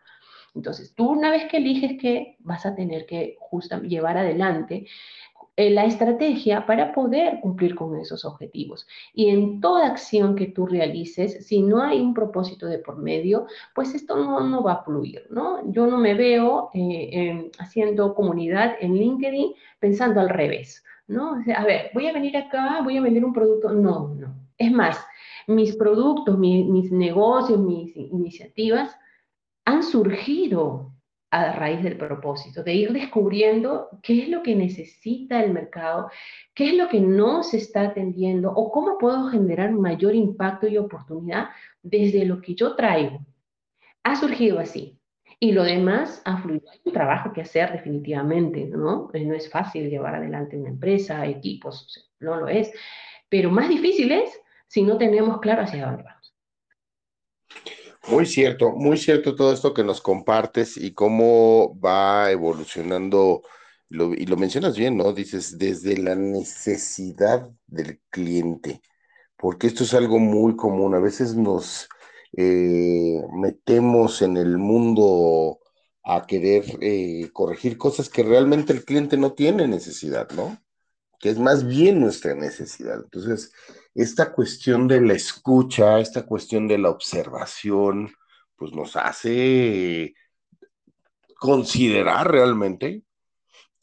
[0.54, 4.88] Entonces, tú una vez que eliges que vas a tener que justo llevar adelante
[5.60, 8.88] eh, la estrategia para poder cumplir con esos objetivos.
[9.13, 13.45] Y en toda acción que tú realices, si no hay un propósito de por medio,
[13.76, 15.69] pues esto no, no va a fluir, ¿no?
[15.69, 21.43] Yo no me veo eh, haciendo comunidad en LinkedIn pensando al revés, ¿no?
[21.54, 23.69] a ver, voy a venir acá, voy a vender un producto.
[23.74, 24.34] No, no.
[24.58, 24.98] Es más,
[25.45, 28.98] mis productos, mis negocios, mis iniciativas
[29.65, 30.93] han surgido
[31.31, 36.09] a raíz del propósito, de ir descubriendo qué es lo que necesita el mercado,
[36.53, 40.77] qué es lo que no se está atendiendo o cómo puedo generar mayor impacto y
[40.77, 41.49] oportunidad
[41.83, 43.19] desde lo que yo traigo.
[44.03, 44.95] Ha surgido así.
[45.41, 46.69] Y lo demás ha fluido.
[46.69, 49.09] Hay un trabajo que hacer definitivamente, ¿no?
[49.13, 52.73] Eh, no es fácil llevar adelante una empresa, equipos, no lo es.
[53.29, 54.37] Pero más difícil es
[54.67, 56.18] si no tenemos claro hacia dónde vamos.
[58.07, 63.43] Muy cierto, muy cierto todo esto que nos compartes y cómo va evolucionando,
[63.89, 65.13] y lo mencionas bien, ¿no?
[65.13, 68.81] Dices, desde la necesidad del cliente,
[69.38, 70.95] porque esto es algo muy común.
[70.95, 71.89] A veces nos
[72.38, 75.59] eh, metemos en el mundo
[76.03, 80.57] a querer eh, corregir cosas que realmente el cliente no tiene necesidad, ¿no?
[81.19, 83.01] Que es más bien nuestra necesidad.
[83.03, 83.51] Entonces,
[83.93, 88.12] esta cuestión de la escucha, esta cuestión de la observación,
[88.55, 90.15] pues nos hace
[91.36, 93.03] considerar realmente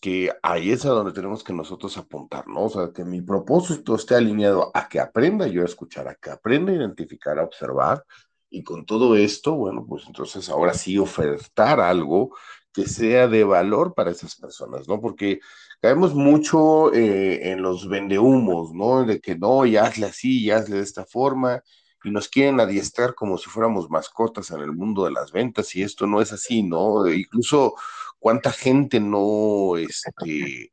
[0.01, 2.65] que ahí es a donde tenemos que nosotros apuntar, ¿no?
[2.65, 6.31] O sea, que mi propósito esté alineado a que aprenda yo a escuchar, a que
[6.31, 8.05] aprenda a identificar, a observar,
[8.51, 12.37] y con todo esto, bueno, pues entonces ahora sí ofertar algo
[12.73, 15.01] que sea de valor para esas personas, ¿no?
[15.01, 15.41] Porque
[15.87, 19.05] caemos mucho eh, en los vendehumos, ¿no?
[19.05, 21.63] De que no, y hazle así, y hazle de esta forma,
[22.03, 25.85] y nos quieren adiestrar como si fuéramos mascotas en el mundo de las ventas, y
[25.85, 27.07] esto no es así, ¿no?
[27.07, 27.77] Incluso
[28.19, 30.73] cuánta gente no, este,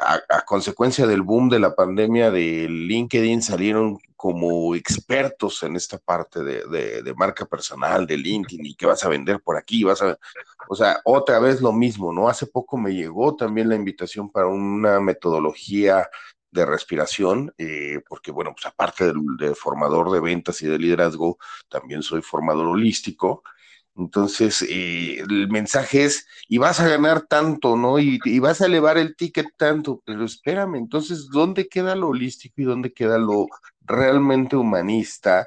[0.00, 6.42] a, consecuencia del boom de la pandemia de LinkedIn salieron como expertos en esta parte
[6.42, 10.18] de, marca personal de LinkedIn y que vas a vender por aquí, vas a,
[10.68, 12.28] o sea, otra vez lo mismo, ¿no?
[12.28, 16.08] Hace poco me llegó también la invitación para una metodología
[16.50, 21.38] de respiración, eh, porque bueno, pues aparte del, del, formador de ventas y de liderazgo,
[21.68, 23.42] también soy formador holístico,
[23.96, 27.98] entonces, eh, el mensaje es, y vas a ganar tanto, ¿no?
[28.00, 32.64] Y, vas a elevar el ticket tanto, pero espérame, entonces, ¿dónde queda lo holístico y
[32.64, 33.46] dónde queda lo
[33.82, 35.46] realmente humanista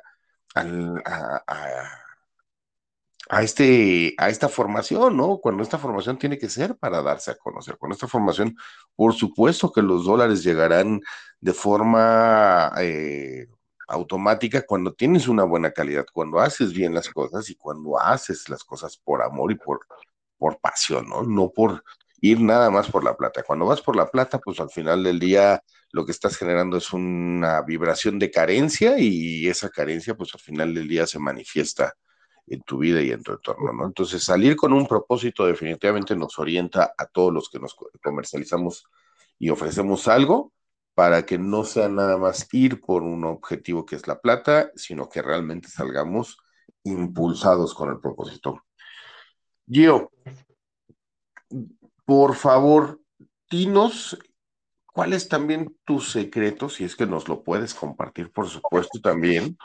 [3.30, 5.38] a, este, a esta formación, ¿no?
[5.40, 7.78] Cuando esta formación tiene que ser para darse a conocer.
[7.78, 8.56] Con esta formación,
[8.96, 11.02] por supuesto que los dólares llegarán
[11.42, 12.72] de forma...
[12.80, 13.48] Eh,
[13.88, 18.64] automática cuando tienes una buena calidad, cuando haces bien las cosas y cuando haces las
[18.64, 19.80] cosas por amor y por,
[20.38, 21.24] por pasión, ¿no?
[21.24, 21.84] No por
[22.22, 23.44] ir nada más por la plata.
[23.44, 26.92] Cuando vas por la plata, pues al final del día lo que estás generando es
[26.92, 31.94] una vibración de carencia y esa carencia, pues al final del día se manifiesta
[32.48, 33.86] en tu vida y en tu entorno, ¿no?
[33.86, 38.86] Entonces, salir con un propósito definitivamente nos orienta a todos los que nos comercializamos
[39.38, 40.54] y ofrecemos algo
[40.98, 45.08] para que no sea nada más ir por un objetivo que es la plata, sino
[45.10, 46.40] que realmente salgamos
[46.84, 48.64] impulsados con el propósito.
[49.70, 50.12] Gio,
[52.04, 53.00] por favor,
[53.48, 54.18] dinos
[54.88, 59.56] cuál es también tu secreto, si es que nos lo puedes compartir, por supuesto, también,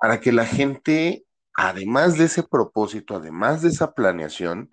[0.00, 4.70] para que la gente, además de ese propósito, además de esa planeación,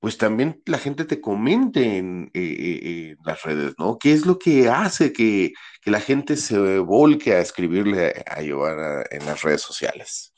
[0.00, 3.98] pues también la gente te comente en, eh, eh, las redes, ¿no?
[3.98, 5.52] ¿Qué es lo que hace que,
[5.84, 10.32] la gente se volque a escribirle a Giovanna en las redes sociales?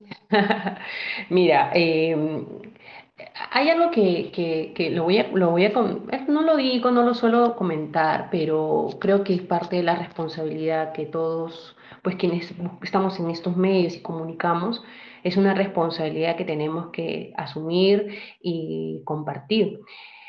[1.30, 2.46] Mira, em,
[3.50, 5.70] hay algo que, que, que, lo voy a, lo voy a,
[6.28, 10.92] no lo digo, no lo suelo comentar, pero creo que es parte de la responsabilidad
[10.92, 12.52] que todos, pues quienes
[12.82, 14.82] estamos en estos medios y comunicamos,
[15.22, 19.80] es una responsabilidad que tenemos que asumir y compartir.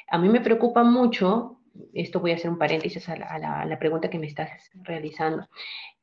[0.10, 1.60] A mí me preocupa mucho,
[1.94, 4.50] esto voy a hacer un paréntesis a la, pregunta que me estás
[4.84, 5.48] realizando,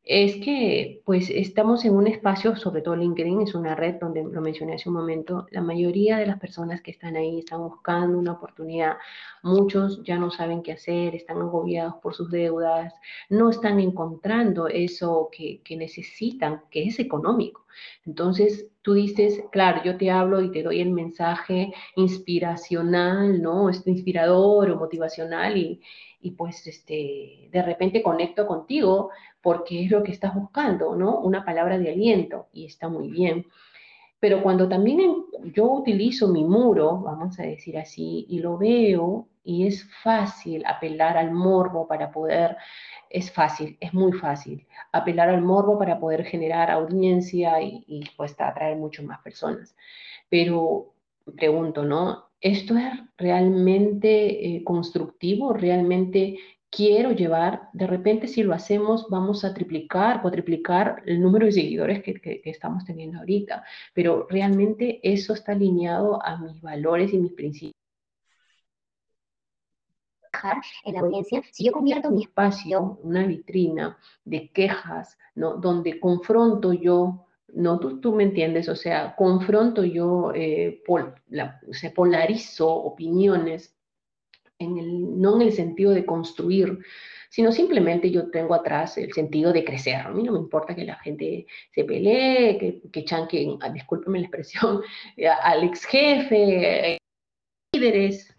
[0.06, 4.40] es que pues estamos en un espacio, sobre todo LinkedIn es una red donde lo
[4.40, 8.34] mencioné hace un momento, la mayoría de las personas que están ahí están buscando una
[8.34, 8.98] oportunidad,
[9.42, 12.94] muchos ya no saben qué hacer, están agobiados por sus deudas,
[13.30, 17.66] no están encontrando eso que, necesitan, que es económico.
[18.06, 23.68] Entonces tú dices, claro, yo te hablo y te doy el mensaje inspiracional, ¿no?
[23.70, 25.80] Inspirador o motivacional y,
[26.20, 31.20] y pues este, de repente conecto contigo porque es lo que estás buscando, ¿no?
[31.20, 33.46] Una palabra de aliento y está muy bien.
[34.18, 35.24] Pero cuando también
[35.54, 41.16] yo utilizo mi muro, vamos a decir así, y lo veo y es fácil apelar
[41.18, 42.56] al morbo para poder,
[43.10, 48.34] es fácil, es muy fácil, apelar al morbo para poder generar audiencia y, y pues
[48.40, 49.76] atraer mucho más personas.
[50.28, 50.94] Pero
[51.36, 52.26] pregunto, ¿no?
[52.40, 55.52] ¿Esto es realmente eh, constructivo?
[55.52, 56.38] ¿Realmente
[56.70, 57.68] quiero llevar?
[57.72, 62.14] De repente si lo hacemos vamos a triplicar, o triplicar el número de seguidores que,
[62.14, 67.76] que, estamos teniendo ahorita, pero realmente eso está alineado a mis valores y mis principios
[70.84, 75.54] en la audiencia, si yo convierto mi espacio una vitrina de quejas, ¿no?
[75.56, 77.25] donde confronto yo
[77.56, 80.82] no, tú, tú me entiendes, o sea, confronto yo, eh,
[81.72, 83.74] se polarizo opiniones,
[84.58, 86.78] en el, no en el sentido de construir,
[87.30, 89.96] sino simplemente yo tengo atrás el sentido de crecer.
[89.96, 94.20] A mí no me importa que la gente se pelee, que, que chanquen, ah, discúlpeme
[94.20, 94.82] la expresión,
[95.42, 96.98] al ex jefe, eh,
[97.74, 98.34] líderes,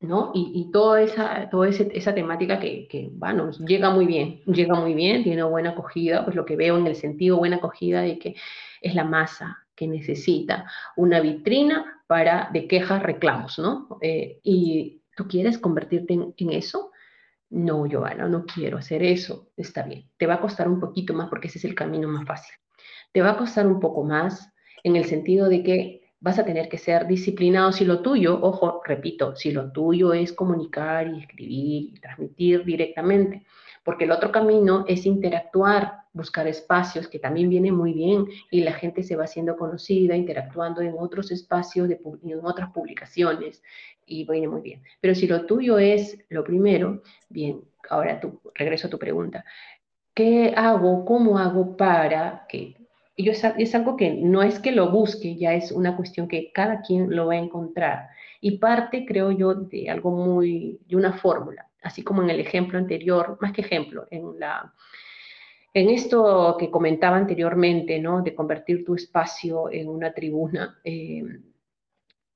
[0.00, 0.30] ¿no?
[0.34, 4.94] Y, y toda, esa, toda esa temática que, que, bueno, llega muy bien, llega muy
[4.94, 8.36] bien, tiene buena acogida, pues lo que veo en el sentido buena acogida de que
[8.80, 13.98] es la masa que necesita una vitrina para de quejas, reclamos, ¿no?
[14.00, 16.92] Eh, y tú quieres convertirte en, en eso,
[17.50, 21.28] no, Joana, no quiero hacer eso, está bien, te va a costar un poquito más
[21.28, 22.54] porque ese es el camino más fácil.
[23.12, 24.52] Te va a costar un poco más
[24.84, 28.82] en el sentido de que vas a tener que ser disciplinado si lo tuyo, ojo,
[28.84, 33.44] repito, si lo tuyo es comunicar y escribir y transmitir directamente,
[33.84, 38.72] porque el otro camino es interactuar, buscar espacios, que también viene muy bien, y la
[38.72, 43.62] gente se va haciendo conocida, interactuando en otros espacios, de, en otras publicaciones,
[44.04, 44.82] y viene muy bien.
[45.00, 49.44] Pero si lo tuyo es lo primero, bien, ahora tú, regreso a tu pregunta,
[50.14, 52.87] ¿qué hago, cómo hago para que
[53.24, 56.82] yo, es algo que no es que lo busque, ya es una cuestión que cada
[56.82, 58.08] quien lo va a encontrar.
[58.40, 62.78] Y parte, creo yo, de algo muy, de una fórmula, así como en el ejemplo
[62.78, 64.72] anterior, más que ejemplo, en la,
[65.74, 68.22] en esto que comentaba anteriormente, ¿no?
[68.22, 71.22] De convertir tu espacio en una tribuna, eh,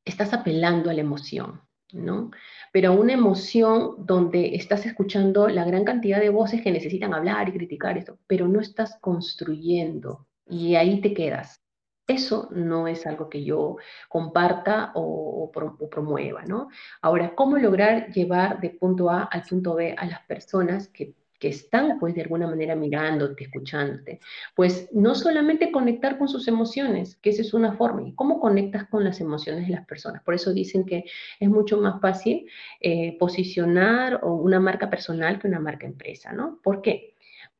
[0.04, 1.60] estás apelando a la emoción,
[1.92, 2.30] ¿no?
[2.72, 7.52] Pero una emoción donde estás escuchando la gran cantidad de voces que necesitan hablar y
[7.52, 11.62] criticar esto, pero no estás construyendo, y ahí te quedas.
[12.06, 13.76] Eso no es algo que yo
[14.08, 15.50] comparta o,
[15.90, 16.68] promueva, ¿no?
[17.00, 21.48] Ahora, ¿cómo lograr llevar de punto A al punto B a las personas que, que
[21.48, 24.20] están, pues, de alguna manera mirándote, escuchándote?
[24.54, 28.88] Pues no solamente conectar con sus emociones, que esa es una forma, y cómo conectas
[28.88, 30.22] con las emociones de las personas.
[30.22, 31.04] Por eso dicen que
[31.40, 32.46] es mucho más fácil
[32.80, 36.60] eh, posicionar una marca personal que una marca empresa, ¿no?
[36.62, 37.11] ¿Por qué?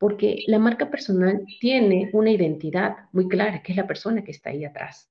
[0.03, 4.49] Porque la marca personal tiene una identidad muy clara, que es la persona que está
[4.49, 5.09] ahí atrás.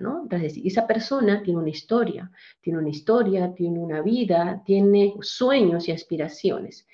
[0.00, 0.22] ¿no?
[0.22, 2.28] Entonces, esa persona tiene una historia,
[2.60, 6.88] tiene una historia, tiene una vida, tiene sueños y aspiraciones.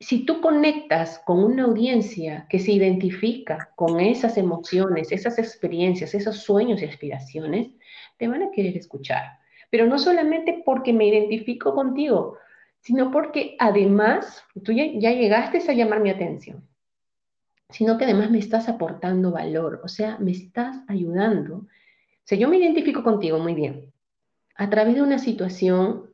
[0.00, 6.38] Si tú conectas con una audiencia que se identifica con esas emociones, esas experiencias, esos
[6.38, 7.68] sueños y aspiraciones,
[8.16, 9.38] te van a querer escuchar.
[9.68, 12.38] Pero no solamente porque me identifico contigo,
[12.80, 16.69] sino porque además tú ya, ya llegaste a llamar mi atención
[17.70, 21.56] sino que además me estás aportando valor, o sea, me estás ayudando.
[21.56, 21.66] O
[22.24, 23.92] sea, yo me identifico contigo muy bien,
[24.56, 26.10] a través de una situación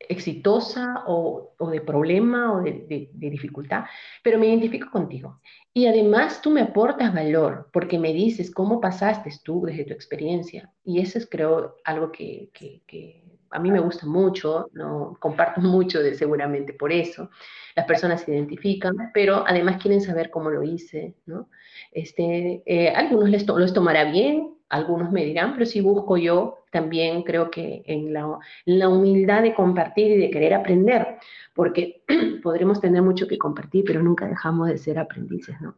[0.00, 3.84] exitosa o, de problema o de, dificultad,
[4.22, 5.40] pero me identifico contigo.
[5.72, 10.72] Y además tú me aportas valor porque me dices cómo pasaste tú desde tu experiencia.
[10.84, 15.16] Y eso es creo algo que, que a mí me gusta mucho, ¿no?
[15.20, 17.30] comparto mucho de, seguramente por eso.
[17.74, 21.14] Las personas se identifican, pero además quieren saber cómo lo hice.
[21.26, 21.48] ¿no?
[21.92, 27.22] Este, eh, algunos les, los tomará bien, algunos me dirán, pero si busco yo, también
[27.22, 31.18] creo que en la, la humildad de compartir y de querer aprender,
[31.54, 32.02] porque
[32.42, 35.76] podremos tener mucho que compartir, pero nunca dejamos de ser aprendices, ¿no?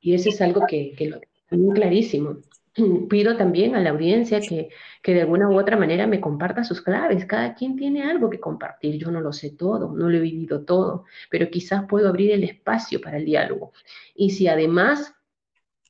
[0.00, 2.36] Y eso es algo que, que lo tengo clarísimo.
[3.08, 4.70] Pido también a la audiencia que,
[5.02, 7.24] que de alguna u otra manera me comparta sus claves.
[7.24, 8.96] Cada quien tiene algo que compartir.
[8.96, 12.44] Yo no lo sé todo, no lo he vivido todo, pero quizás puedo abrir el
[12.44, 13.72] espacio para el diálogo.
[14.14, 15.14] Y si además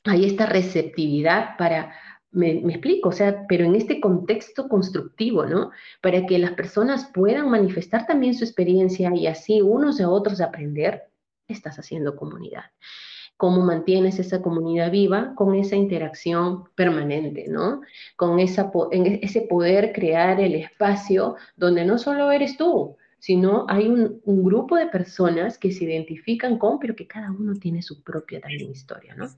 [0.05, 1.93] hay esta receptividad para,
[2.31, 5.71] me, explico, o sea, pero en este contexto constructivo, ¿no?
[6.01, 11.11] Para que las personas puedan manifestar también su experiencia y así unos a otros aprender,
[11.47, 12.65] estás haciendo comunidad.
[13.39, 17.81] ¿Cómo mantienes esa comunidad viva con esa interacción permanente, ¿no?
[18.17, 23.87] Con esa, e, ese poder crear el espacio donde no solo eres tú, sino hay
[23.89, 28.03] un, un, grupo de personas que se identifican con, pero que cada uno tiene su
[28.03, 29.29] propia también historia, ¿no?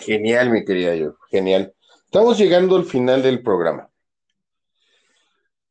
[0.00, 1.72] Genial, mi querida yo, genial.
[2.04, 3.88] Estamos llegando al final del programa.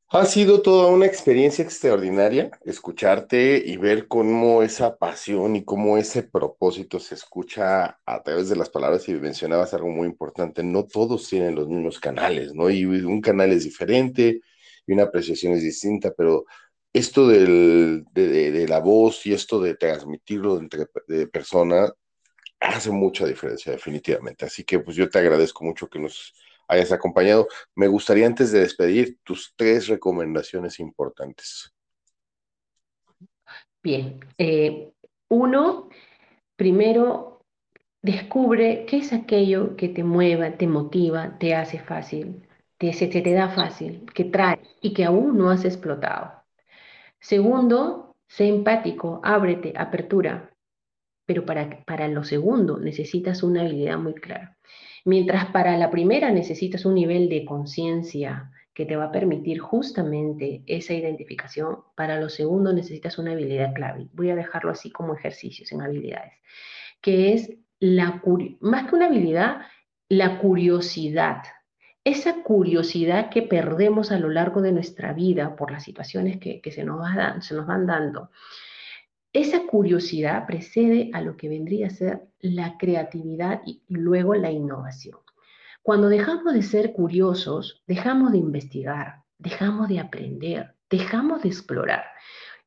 [0.09, 6.21] Ha sido toda una experiencia extraordinaria escucharte y ver cómo esa pasión y cómo ese
[6.21, 10.63] propósito se escucha a través de las palabras y mencionabas algo muy importante.
[10.63, 12.69] No todos tienen los mismos canales, ¿no?
[12.69, 14.41] Y un canal es diferente
[14.85, 16.45] y una apreciación es distinta, pero
[16.93, 20.85] esto de, la voz y esto de transmitirlo entre
[21.27, 21.91] personas
[22.59, 24.45] hace mucha diferencia, definitivamente.
[24.45, 26.33] Así que pues yo te agradezco mucho que nos
[26.67, 27.47] hayas acompañado.
[27.75, 31.71] Me gustaría antes de despedir tus tres recomendaciones importantes.
[33.83, 34.91] Bien, eh,
[35.29, 35.89] uno,
[36.55, 37.35] primero,
[38.01, 42.47] descubre qué es aquello que te mueva, te motiva, te hace fácil,
[42.77, 46.43] te, se, te da fácil, que trae y que aún no has explotado.
[47.19, 50.51] Segundo, sé empático, ábrete, apertura,
[51.25, 54.57] pero para, para lo segundo necesitas una habilidad muy clara.
[55.05, 60.63] Mientras para la primera necesitas un nivel de conciencia que te va a permitir justamente
[60.65, 64.07] esa identificación, para lo segundo necesitas una habilidad clave.
[64.13, 66.33] Voy a dejarlo así como ejercicios en habilidades,
[67.01, 68.21] que es la
[68.59, 69.61] más que una habilidad,
[70.09, 71.43] la curiosidad.
[72.03, 76.83] Esa curiosidad que perdemos a lo largo de nuestra vida por las situaciones que, se,
[76.83, 76.99] nos
[77.41, 78.31] se nos van dando
[79.35, 85.19] esa curiosidad precede a lo que vendría a ser la creatividad y luego la innovación.
[85.83, 92.05] Cuando dejamos de ser curiosos, dejamos de investigar, dejamos de aprender, dejamos de explorar.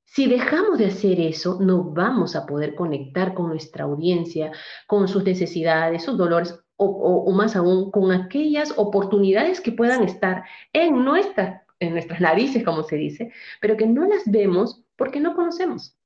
[0.05, 4.53] Si dejamos de hacer eso, no vamos a poder conectar con nuestra audiencia,
[4.87, 10.45] con sus necesidades, sus dolores o, más aún con aquellas oportunidades que puedan estar
[10.75, 15.35] en, nuestra, en nuestras narices, como se dice, pero que no las vemos porque no
[15.35, 15.98] conocemos.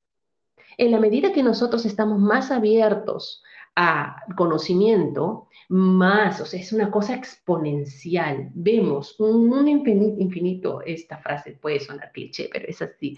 [0.77, 3.43] En la medida que nosotros estamos más abiertos
[3.75, 8.51] a conocimiento, más, o sea, es una cosa exponencial.
[8.55, 13.17] Vemos un, infinito, esta frase puede sonar cliché, pero es así,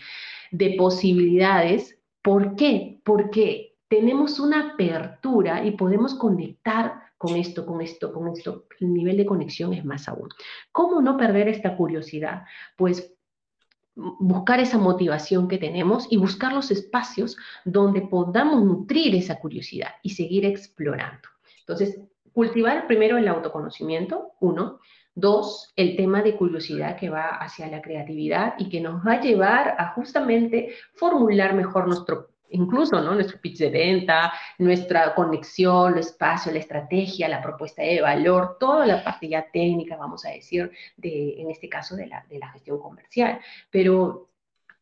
[0.53, 1.99] de posibilidades.
[2.23, 3.01] ¿Por qué?
[3.05, 8.67] Porque tenemos una apertura y podemos conectar con esto, con esto, con esto.
[8.81, 10.29] El nivel de conexión es más aún.
[10.73, 12.45] ¿Cómo no perder esta curiosidad?
[12.77, 13.14] Pues
[13.97, 20.11] buscar esa motivación que tenemos y buscar los espacios donde podamos nutrir esa curiosidad y
[20.11, 21.28] seguir explorando.
[21.61, 22.01] Entonces,
[22.32, 24.80] cultivar primero el autoconocimiento, uno.
[25.16, 29.20] Dos, el tema de curiosidad que va hacia la creatividad y que nos va a
[29.20, 33.14] llevar a justamente formular mejor nuestro incluso ¿no?
[33.14, 38.86] nuestro pitch de venta, nuestra conexión, el espacio, la estrategia, la propuesta de valor, toda
[38.86, 42.49] la parte ya técnica, vamos a decir, de, en este caso de la, de la
[42.51, 43.40] gestión comercial.
[43.70, 44.28] Pero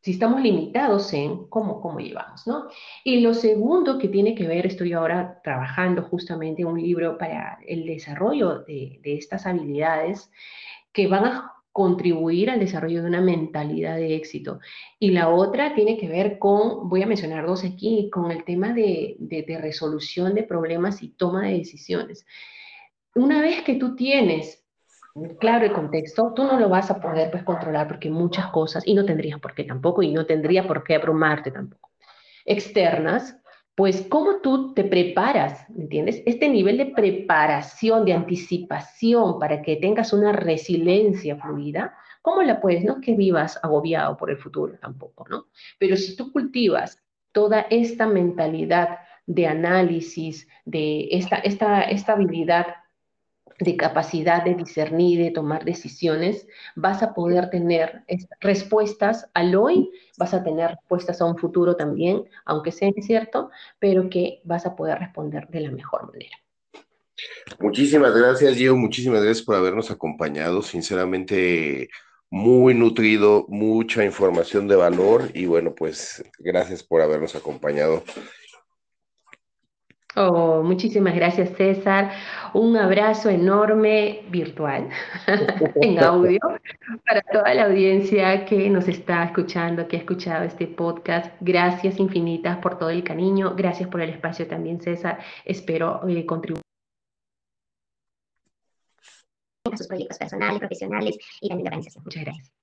[0.01, 2.67] si estamos limitados en cómo, cómo llevamos, ¿no?
[3.05, 7.87] Y lo segundo que tiene que ver, estoy ahora trabajando justamente un libro para el
[7.87, 10.31] desarrollo de, de estas habilidades
[10.93, 14.61] que van a contribuir al desarrollo de una mentalidad de éxito.
[14.99, 18.73] Y la otra tiene que ver con, voy a mencionar dos aquí, con el tema
[18.73, 19.17] de,
[19.61, 22.27] resolución de problemas y toma de decisiones.
[23.15, 24.63] Una vez que tú tienes
[25.39, 28.95] claro el contexto, tú no lo vas a poder pues, controlar porque muchas cosas, y
[28.95, 31.91] no tendrías por qué tampoco, y no tendría por qué abrumarte tampoco,
[32.45, 33.37] externas,
[33.75, 36.23] pues cómo tú te preparas, ¿entiendes?
[36.27, 42.85] Este nivel de preparación, de anticipación para que tengas una resiliencia fluida, ¿cómo la puedes?
[42.85, 45.47] No que vivas agobiado por el futuro tampoco, ¿no?
[45.79, 47.03] Pero si tú cultivas
[47.33, 52.67] toda esta mentalidad de análisis, de esta, esta, esta habilidad
[53.63, 58.05] de capacidad de discernir, de tomar decisiones, vas a poder tener
[58.41, 64.09] respuestas al hoy, vas a tener respuestas a un futuro también, aunque sea incierto, pero
[64.11, 66.37] que vas a poder responder de la mejor manera.
[67.61, 68.77] Muchísimas gracias, Gio.
[68.77, 70.63] Muchísimas gracias por habernos acompañado.
[70.63, 71.89] Sinceramente,
[72.31, 78.03] muy nutrido, mucha información de valor y bueno, pues gracias por habernos acompañado.
[80.15, 82.11] Oh, muchísimas gracias, César.
[82.53, 84.91] Un abrazo enorme virtual
[85.81, 86.39] en audio
[87.07, 91.35] para toda la audiencia que nos está escuchando, que ha escuchado este podcast.
[91.41, 93.55] Gracias infinitas por todo el cariño.
[93.57, 95.19] Gracias por el espacio también, César.
[95.47, 96.63] Espero eh, contribuir
[99.73, 102.05] a sus proyectos personales, profesionales y también de organización.
[102.05, 102.62] Muchas gracias.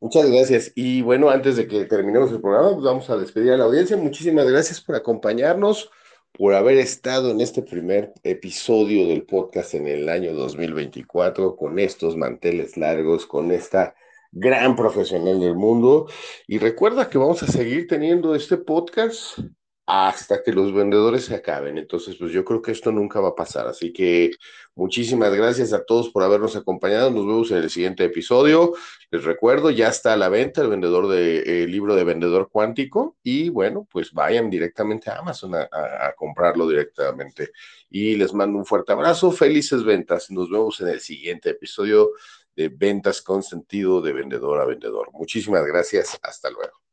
[0.00, 0.72] Muchas gracias.
[0.74, 3.96] Y bueno, antes de que terminemos el programa, pues vamos a despedir a la audiencia.
[3.96, 5.90] Muchísimas gracias por acompañarnos,
[6.32, 12.16] por haber estado en este primer episodio del podcast en el año 2024 con estos
[12.16, 13.94] manteles largos, con esta
[14.32, 16.08] gran profesional del mundo.
[16.46, 19.38] Y recuerda que vamos a seguir teniendo este podcast
[19.86, 21.78] hasta que los vendedores se acaben.
[21.78, 23.68] Entonces, pues yo creo que esto nunca va a pasar.
[23.68, 24.32] Así que
[24.74, 27.10] muchísimas gracias a todos por habernos acompañado.
[27.10, 28.74] Nos vemos en el siguiente episodio.
[29.12, 33.48] Les recuerdo, ya está a la venta el vendedor de libro de vendedor cuántico y
[33.48, 37.52] bueno, pues vayan directamente a Amazon a, a comprarlo directamente.
[37.88, 39.30] Y les mando un fuerte abrazo.
[39.30, 40.30] Felices ventas.
[40.32, 42.10] Nos vemos en el siguiente episodio
[42.56, 45.10] de Ventas con sentido de vendedor a vendedor.
[45.12, 46.18] Muchísimas gracias.
[46.22, 46.85] Hasta luego.